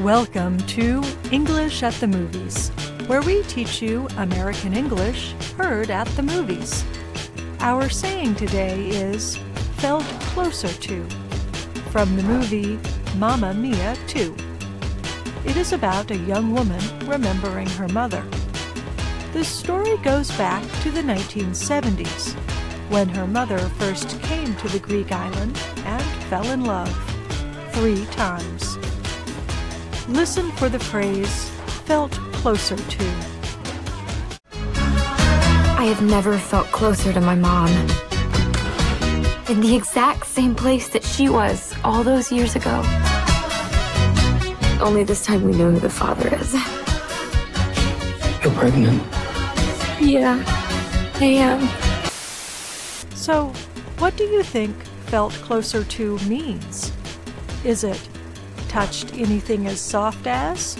[0.00, 2.70] Welcome to English at the Movies,
[3.06, 6.84] where we teach you American English heard at the movies.
[7.60, 9.36] Our saying today is
[9.76, 10.02] felt
[10.32, 11.08] closer to
[11.92, 12.76] from the movie
[13.18, 14.34] Mamma Mia 2.
[15.46, 18.26] It is about a young woman remembering her mother.
[19.32, 22.32] The story goes back to the 1970s
[22.90, 26.92] when her mother first came to the Greek island and fell in love
[27.72, 28.76] three times.
[30.08, 31.48] Listen for the phrase
[31.86, 33.04] felt closer to.
[34.52, 37.70] I have never felt closer to my mom.
[39.48, 42.82] In the exact same place that she was all those years ago.
[44.78, 46.52] Only this time we know who the father is.
[48.44, 49.02] You're pregnant.
[49.98, 50.44] Yeah,
[51.14, 51.66] I am.
[53.16, 53.46] So,
[53.96, 56.92] what do you think felt closer to means?
[57.64, 58.06] Is it
[58.74, 60.76] touched anything as soft as?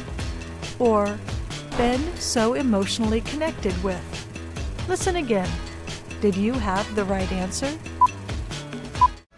[0.81, 1.17] Or
[1.77, 4.03] been so emotionally connected with?
[4.89, 5.49] Listen again.
[6.21, 7.71] Did you have the right answer?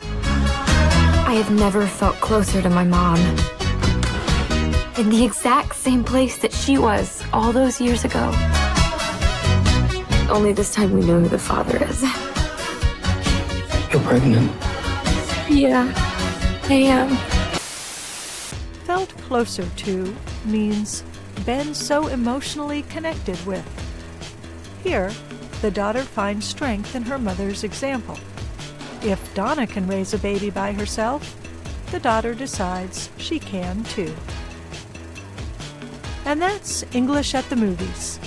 [0.00, 3.18] I have never felt closer to my mom.
[4.96, 8.32] In the exact same place that she was all those years ago.
[10.30, 12.00] Only this time we know who the father is.
[13.92, 14.50] You're pregnant.
[15.46, 15.92] Yeah,
[16.70, 17.35] I am.
[19.04, 20.16] Closer to
[20.46, 21.02] means
[21.44, 23.64] been so emotionally connected with.
[24.82, 25.12] Here,
[25.60, 28.18] the daughter finds strength in her mother's example.
[29.02, 31.36] If Donna can raise a baby by herself,
[31.90, 34.14] the daughter decides she can too.
[36.24, 38.18] And that's English at the Movies.